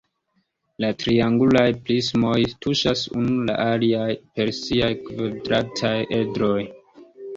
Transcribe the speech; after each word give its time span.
La 0.83 0.87
triangulaj 1.01 1.65
prismoj 1.89 2.39
tuŝas 2.65 3.03
unu 3.19 3.37
la 3.51 3.57
alian 3.67 4.17
per 4.41 4.53
siaj 4.61 4.91
kvadrataj 5.11 5.97
edroj. 6.23 6.59